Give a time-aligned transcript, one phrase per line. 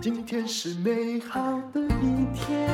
[0.00, 1.40] 今天是美好
[1.72, 2.68] 的一天。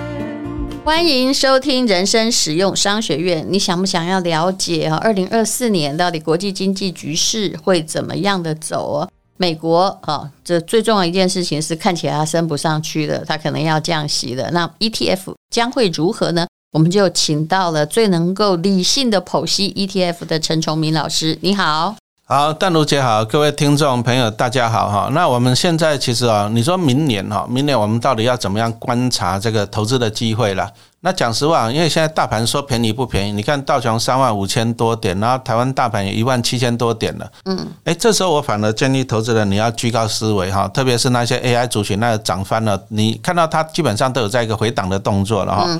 [0.84, 3.46] 欢迎收听人生使用商学院。
[3.48, 4.96] 你想不想要了解啊？
[4.98, 9.08] 二零二四年到底国际经济局势会怎么样的走？
[9.36, 14.50] 美国啊，这最重要一件事情是看起来它升不上去的，它可能要降息了。
[14.52, 16.46] 那 ETF 将会如何呢？
[16.72, 21.38] 我们就请到了最能够理性的剖析 ETF 的陈崇明老师。
[21.40, 21.96] 你好。
[22.26, 25.10] 好，淡如姐好，各位听众朋友大家好哈。
[25.12, 30.66] 那我们现在其实啊，你说明年哈，明年我们到底要怎么样观察这个投资的机会啦？
[31.00, 37.30] 那讲实话，因为现在大盘说便宜不便宜，你看道琼三万五千多点，然后台湾大盘也一万七千多点了。
[37.44, 45.78] 嗯，哎，这时候我反而建议投资人你要居高思维哈，特别是那些 AI 族群，那个涨翻了，你看到它基本上都有在一个回档的动作了哈。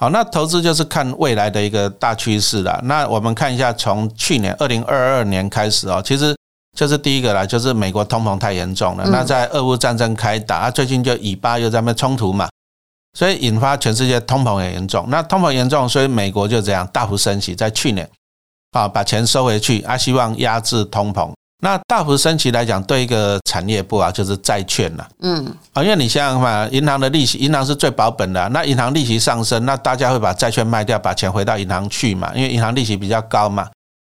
[0.00, 2.80] 好，那投资就是看未来的一个大趋势了。
[2.84, 6.36] 那我们看一下，从去年二零二二年开始哦，其实
[6.76, 9.04] 就是第一个啦，就是美国通膨太严重了。
[9.10, 12.48] 那在俄乌战争开打，最近就以巴又在那冲突嘛，
[13.18, 15.04] 所以引发全世界通膨也严重。
[15.08, 18.08] 那通膨严重，所以美国就这样大幅升息，在去年
[18.70, 21.32] 啊把钱收回去，啊希望压制通膨。
[21.60, 25.08] 那大幅升息来讲，对一个产业部啊，就是债券了。
[25.20, 28.48] 嗯，啊，因为你想想嘛，银行的利息，银行是最保本的。
[28.50, 32.32] 那银行利息上升，那大家会把债券卖掉，把钱回到银行去嘛？
[32.34, 33.68] 因为银行利息比较高嘛。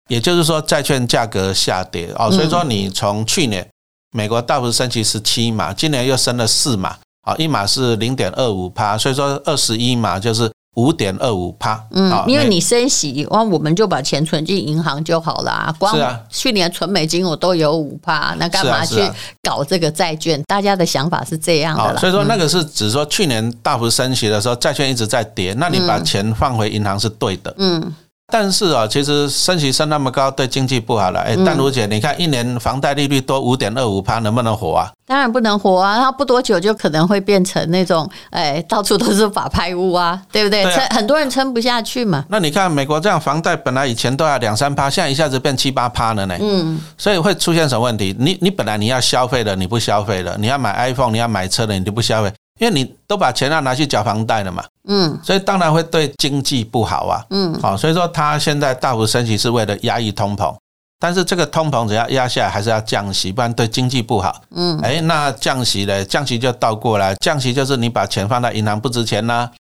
[0.09, 2.31] 也就是说，债券价格下跌哦。
[2.31, 3.67] 所以说，你从去年
[4.11, 10.51] 美国大幅升级十七码，今年又升了四码，啊，一码是零点二五趴，所以说二十一码就是。
[10.75, 15.73] 五点二五趴，嗯，因为你升息，哇，我们就把钱存进银行就好了。
[15.79, 15.95] 光
[16.29, 19.01] 去年存美金我都有五趴，那干嘛去
[19.41, 20.41] 搞这个债券？
[20.43, 21.99] 大家的想法是这样的啦。
[21.99, 27.53] 所以说那个是指说去年大幅升息的时候，债券一直在跌，那你把钱放回银行是对的。
[27.57, 27.93] 嗯。
[28.31, 31.19] 但是啊，其实升息升那么高，对经济不好了。
[31.21, 34.91] 哎，淡如姐，你看一年房贷利率多五点二五趴，能不能活啊？
[35.05, 35.99] 当然不能活啊！
[35.99, 40.63] 它不多久就可能会变成那种，哎，到处都是法拍屋啊， 对不对？
[40.63, 42.25] 撑很多人撑不下去嘛。
[42.27, 46.35] 那你看美国这样房贷本来以前都要两三趴，现在一下子变七八趴了呢。
[46.41, 48.15] 嗯，所以会出现什么问题？
[48.17, 52.33] 你你本来你要消费的，你不消费了；你要买 iPhone，你要买车的，你就不消费。
[52.59, 60.55] 因为你都把钱要拿去缴房贷了嘛，嗯，所以当然会对经济不好啊，嗯，好，所以说它现在大幅升息是为了压抑通膨，
[60.97, 66.05] 但是这个通膨只要压下来，还是要降息，不然对经济不好，嗯，哎，那降息呢？
[66.05, 69.51] 降息就倒过来，降息就是你把钱放在银行不值钱啦。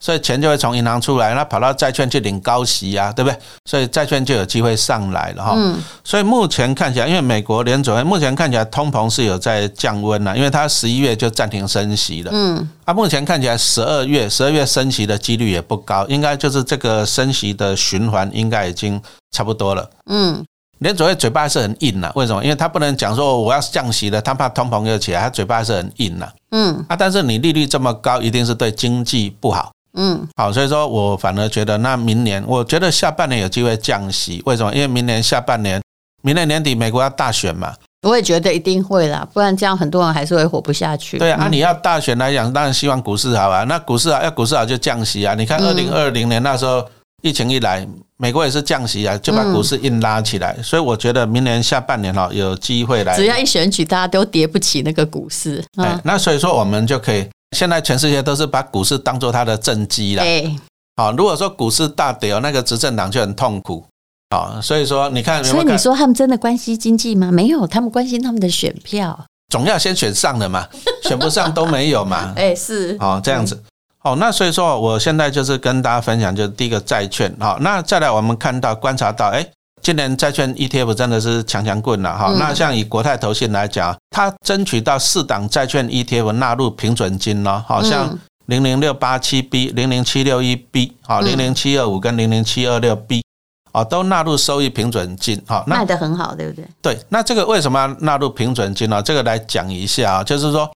[0.00, 3.38] 所以钱就会从银行出来，那跑到债券去领高息啊，对不对？
[3.66, 5.54] 所以债券就有机会上来了哈。
[6.02, 12.30] 所以目前看起来，因为美国联储会目前看起来通膨是有在降温了，因为它十一月就暂停升息了。
[12.32, 18.98] 嗯，啊，目前看起来十二月十二月升息的几率也不高，应该就是这个升息的循环应该已经
[19.30, 19.90] 差不多了。
[20.06, 20.42] 嗯，
[20.78, 22.42] 联储会嘴巴还是很硬呐，为什么？
[22.42, 26.26] 因为他不能讲说我要降息了，他怕通膨又起来，他嘴巴还是很硬呐。
[26.52, 29.70] 嗯，啊，但是你利率这么高，一定是对经济不好。
[29.94, 34.72] 嗯，好，所以说我反而觉得，那明年我觉得下半年有机会降息，为什么？
[34.74, 35.82] 因为明年下半年，
[36.22, 37.74] 明年年底美国要大选嘛，
[38.06, 41.18] 我也觉得一定会啦，不然这样很多人还是会活不下去。
[41.18, 45.34] 对啊，你要大选来讲，当然希望股市好啊，那股市好要股市好就降息啊。
[45.34, 46.86] 你看二零二零年那时候
[47.22, 47.84] 疫情一来，
[48.16, 55.64] 美国也是降息啊，就把股市硬拉起来，所以我觉得明年下半年哈有机会来，只要一选举，大家都跌不起那个股市。
[55.76, 57.28] 哎，那所以说我们就可以。
[57.56, 60.22] 现在全世界都是把股市当做它的政绩了。
[60.22, 60.56] 对，
[60.96, 63.84] 好，如果说股市大跌哦，那个执政党就很痛苦。
[64.30, 67.32] 好，所以说你看，所以你说他们真的关心经济吗？
[67.32, 69.26] 没有，他们关心他们的选票。
[69.48, 70.68] 总要先选上的嘛，
[71.02, 72.32] 选不上都没有嘛。
[72.38, 72.96] 哎，是。
[73.00, 73.60] 哦，这样子。
[73.98, 77.34] 好，那所以说我现在就是跟大家分享，就是第一个债券。
[77.40, 79.46] 好，那再来我们看到观察到，哎。
[79.90, 93.24] 今年债券 ETF 真的是强强棍了哈，那像以国泰投信来讲，它争取到四档债券 ETF 纳入平准金了，好像零零六八七 B、零零七六一 B、好零零七二五跟零零七二六 B，
[93.72, 96.64] 哦，都纳入收益平准金，好，卖的很好，对不对？
[96.80, 99.02] 对，那这个为什么要纳入平准金呢？
[99.02, 100.70] 这个来讲一下啊，就是说，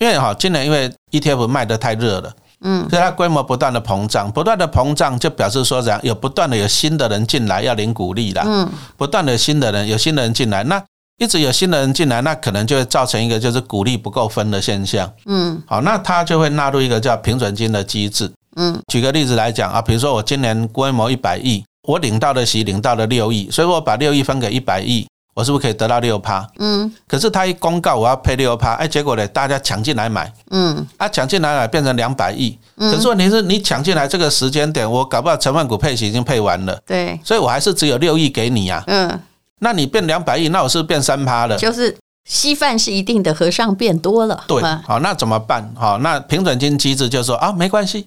[0.00, 2.34] 因为哈，今年因为 ETF 卖得太热了。
[2.68, 8.42] 嗯，所以它规模不断的膨胀，不断的膨胀就表示说怎样，有不断的有新的人进来要领股利啦。
[8.44, 10.82] 嗯，不断的新的人有新的人进来，那
[11.18, 15.08] 一直有新的人进来，那可能就会造成一个就是股利不够分的现象。
[15.26, 18.28] 嗯，好，那它就会纳入一个叫平准金的机制。
[18.56, 25.06] 嗯，举个例子来讲啊，比如说我今年规模一百亿，我领到的息领到了六亿，所以我把六亿分给一百亿。
[25.36, 26.48] 我是不是可以得到六趴？
[26.58, 39.20] 嗯，可是他一公告我要配六趴，哎，结果呢，大家抢进来买，嗯，啊，抢进来买变成两百亿，可是问题是你抢进来这个时间点，我搞不好成分股配息已经配完了，对，所以我还是只有六亿给你呀，嗯，
[39.58, 41.58] 那你变两百亿，那我是不是变三趴了？
[41.58, 41.94] 就是
[42.24, 44.42] 稀饭是一定的，和尚变多了。
[44.48, 45.70] 对，啊好，那怎么办？
[45.76, 48.06] 好，那平准金机制就说啊，没关系，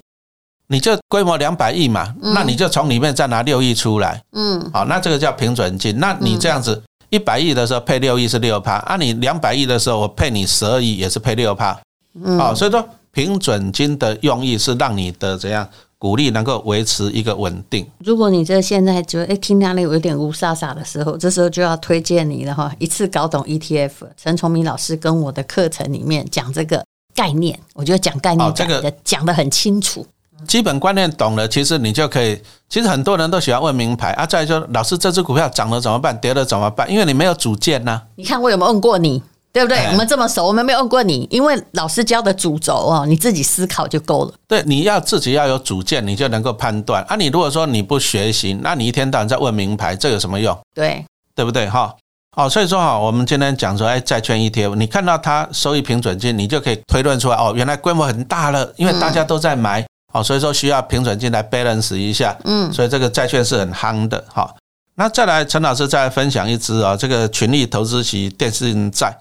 [0.70, 6.00] 你就规模两百亿嘛，那你就从里面再拿六亿出来，嗯，好，那这个叫平准金。
[6.00, 11.80] 那你这样子一百亿的时候配六亿是六趴，啊，你两百亿的时候我配你十二亿也是配六趴，
[12.14, 15.68] 嗯好，所以说平准金的用意是让你的怎样
[15.98, 17.86] 鼓励能够维持一个稳定。
[18.00, 23.92] 如果你这现在觉得哎听哪里有一点乌沙沙的时候，这时候就要推荐你了哈，一次搞懂 ETF。
[24.16, 26.86] 陈崇明老师跟我的课程里面讲这个
[27.16, 30.06] 概念，我觉得讲概念讲的讲的很清楚。
[30.48, 32.42] 基本观念懂了，其实你就可以。
[32.70, 36.90] 其实很多人都喜欢问名牌啊，再说老师这只股票涨了怎么办，跌了怎么办？
[36.92, 39.22] 因为你没有主见呐、你看我有没有问过你？
[39.52, 39.80] 对不对？
[39.80, 44.34] 哎我们这么熟，我们没有问过你，因为老师教的主轴哦，你自己思考就够了。
[44.48, 47.04] 对，你要自己要有主见，你就能够判断。
[47.10, 50.56] 啊，你如果说你不学习，那你一天到晚在问名牌，这有什么用？
[50.76, 51.04] 对，
[51.34, 51.68] 对不对？
[51.68, 51.96] 哈，
[52.38, 64.56] 哦，所以说哈，我们今天讲说，哎，债券 ETF，你看到它收益平准金，你就可以推论出来，哦，原来规模很大了，因为大家都在买，哦，所以说需要平准金来 balance 一下，嗯，所以这个债券是很夯的，哈。
[64.96, 69.18] 那再来，陈老师再来分享一支啊，这个群力投资型电信债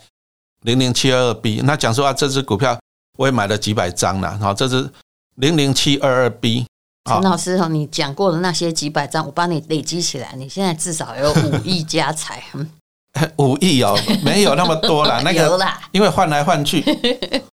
[0.62, 1.60] 零零七二二 B。
[1.64, 2.78] 那讲实话，这只股票
[3.16, 4.90] 我也买了几百张了，好，这只
[5.36, 6.66] 零零七二二 B，
[7.04, 12.42] 好陈老师哦，你讲过的那些几百张，我帮你累积起来，你现在至少有五亿家财。
[12.54, 12.68] 嗯
[13.38, 15.60] 五亿哦，没有那么多啦， 那个
[15.92, 16.84] 因为换来换去。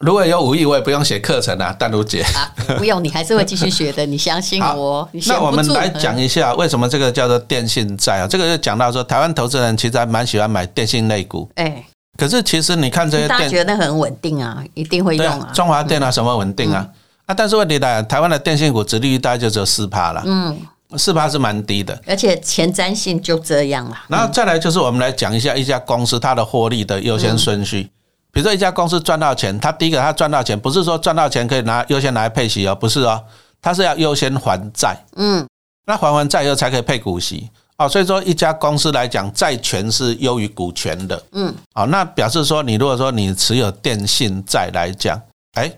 [0.00, 2.22] 如果有五亿，我也不用写课程啊， 淡如姐。
[2.22, 5.06] 啊，不用，你还是会继续学的，你相信我。
[5.26, 8.26] 那我们来讲一下为什么这个叫做电信债啊？
[8.26, 11.84] 这个就讲到说，台湾投资人其实还蛮喜欢买电信类股，哎，
[12.16, 15.48] 可是其实你看这些大家电觉得很稳定啊，一定会用啊，。
[15.50, 16.86] 啊中华电啊什么稳定啊？
[17.26, 20.58] 啊，但是问题来，台湾的电信股殖利率大概就只有四趴了，嗯，
[20.96, 22.00] 四趴是蛮低的。
[22.06, 23.98] 而且前瞻性就这样了。
[24.08, 27.90] 然后再来就是我们来讲一下一家公司它的获利的优先顺序。
[28.32, 33.22] 比如说一家公司赚到钱，他第一个他赚到钱，不是说赚到钱可以拿优先拿来配息哦，不是哦，
[33.60, 34.96] 他是要优先还债。
[35.16, 35.46] 嗯，
[35.86, 37.88] 那还完债以后才可以配股息哦。
[37.88, 41.20] 所以说一家公司来讲，债权是优于股权的。
[41.32, 45.20] 嗯，好，那表示说你如果说你持有电信债来讲，
[45.54, 45.72] 哎，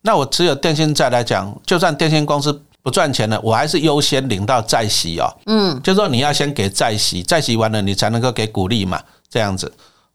[0.00, 5.32] 那我持有电信债来讲，就算电信公司不赚钱了，我还是优先领到债息哦。
[5.46, 9.00] 嗯，就是说你要先给债息，债息完了你才能够给股利嘛，
[9.30, 9.72] 这样子。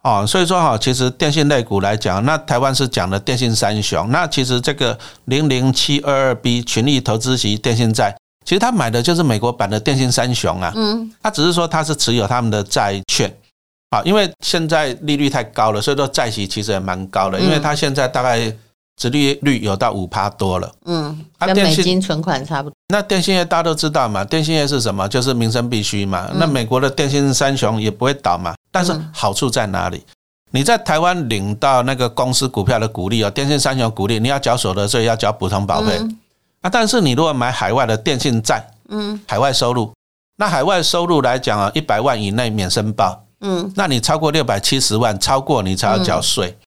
[0.07, 8.15] 哦，所以说哈，其实电信类股来讲，那台湾是讲的电信三雄，那其实这个零零七二二 B 群力投资型电信债，
[8.45, 13.29] 其实他买的就是美国版的电信三雄啊，嗯，他只是说他是持有他们的债券。
[13.89, 18.53] 啊，因为现在利率太高了，所以说债息其实也蛮高的，因为它现在大概
[18.97, 20.69] 殖利率有到五趴多了。
[20.83, 22.75] 嗯，跟美金存款差不多。
[22.89, 25.07] 那电信业大家都知道嘛，电信业是什么？
[25.07, 26.27] 就是民生必须嘛。
[26.33, 28.53] 嗯那美国的电信三雄也不会倒嘛。
[28.71, 30.03] 但是好处在哪里？
[30.51, 36.17] 你在台湾领到那个公司股票的股利哦，电信三雄股利，你要缴所得税，要缴补充保费嗯
[36.61, 36.69] 啊。
[36.69, 39.91] 但是你如果买海外的电信债，嗯海外收入，
[40.37, 46.57] 那海外收入来讲啊，一百万以内免申报，嗯，那你超过六百七十万，超过你才要缴税。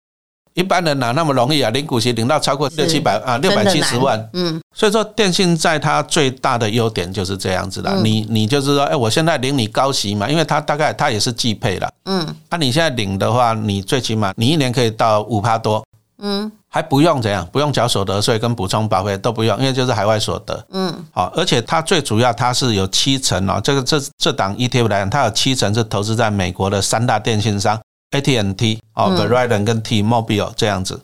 [0.54, 1.70] 一般人哪那么容易啊？
[1.70, 7.90] 领股息领到超过六七百啊，六百七十万，嗯所以说，电信在它最大的优点就是这样子的。
[7.90, 11.88] 嗯你你就是说，哎，我现在领你高息嘛，因为它大概它也是季配了。
[12.04, 15.84] 嗯那、你现在领的话，你最起码你一年可以到五趴多，
[16.18, 20.64] 嗯还不用怎样，不用缴所得税跟补充保费都不用，因为就是海外所得。
[20.70, 27.78] 嗯好，而且它最主要它是有七成哦，这个这这档 ETF 来讲，它有七成是投资在美国的三大电信商
[28.12, 31.00] AT&T 哦、嗯 Verizon 跟 T-Mobile 这样子。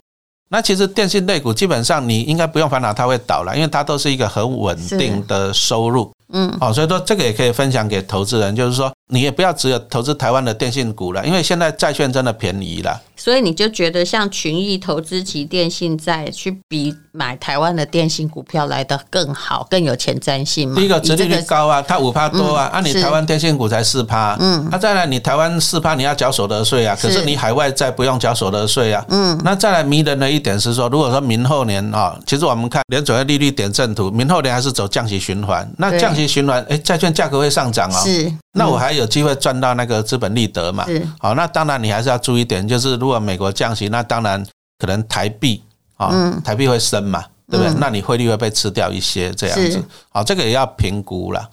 [0.49, 6.11] 那其实电信类股基本上你应该不用烦恼它会倒了，因为它都是一个很稳定的收入。
[6.33, 13.01] 嗯哦，所以说这个也可以分享给投资人，就是说你也不要只有投资台湾的电信股了，因为现在债券真的便宜了。
[13.19, 20.77] 所以你就觉得像群益投资及电信债去比买台湾的电信股票来的更好，更有前瞻性嘛？
[20.77, 29.03] 第一个殖利率高啊，它五趴多啊，嗯啊你台湾电信股才四趴，嗯那再来你台湾四趴你要缴所得税啊，可是是你海外债不用缴所得税啊。
[29.09, 38.03] 嗯那再来迷人的一点是说，如果说明后年啊，其实我们看联准会利率点阵图，明后年还是走降息循环，那降息循环，哎，债券价格会上涨哦。
[38.05, 40.85] 是那我还有机会赚到那个资本利得嘛？
[40.87, 44.45] 是好，那当然你还是要注意一点，就是如果美国降息，那当然
[44.79, 45.63] 可能台币
[45.97, 47.77] 啊，嗯台币会升嘛，对不对嗯？
[47.79, 49.85] 那你汇率会被吃掉一些这样是子。
[50.11, 51.51] 好，这个也要评估了。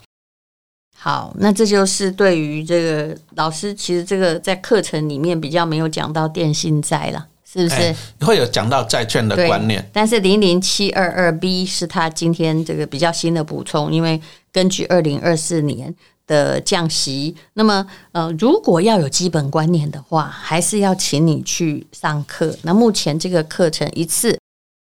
[0.98, 7.76] 好，那这就是对于这个老师，其实这个在课程里面比较没有讲到电信债了，是不是？
[7.76, 9.86] 哎会有讲到债券的对观念。
[9.92, 14.22] 但是零零七二二 B 是他今天这个比较新的补充，因为
[14.54, 15.94] 根据二零二四年
[16.28, 17.36] 的降息。
[17.54, 22.56] 那么，呃，如果要有基本观念的话，还是要请你去上课。
[22.64, 24.38] 那目前这个课程一次。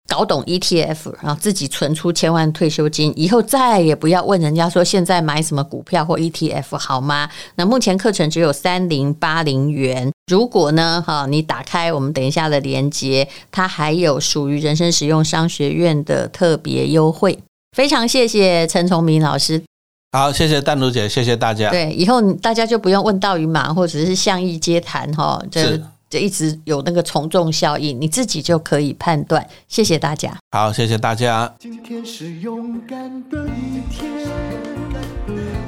[0.08, 7.30] 搞懂 ETF，然后自己存出千万退休金，以后再也不要问人家说现在买什么股票或 ETF 好吗？
[7.56, 10.12] 那目前课程只有三零八零元。
[10.30, 17.40] 如果呢，哈，你打开我们等一下的链接，它还有属于人生实用商学院的特别优惠。
[17.78, 19.64] 非常谢谢陈崇明老师。
[20.14, 21.70] 好，谢谢淡如姐，谢谢大家。
[21.70, 25.42] 对，以后大家就不用问道与马，或者是相意接谈哈。
[25.54, 25.82] 是。
[26.10, 29.48] 就一直有那个从众效应，你自己就可以判断。
[29.70, 30.38] 谢谢大家。
[30.52, 31.50] 好，谢谢大家。
[31.58, 33.00] 今天是勇敢
[33.30, 34.12] 的一天，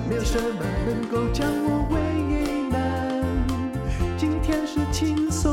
[0.09, 1.97] 没有什么能够将我为
[2.69, 3.23] 难。
[4.17, 5.52] 今天是轻松